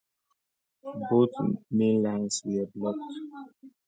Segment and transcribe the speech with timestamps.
[1.11, 1.29] Both
[1.69, 2.97] main lines were blocked.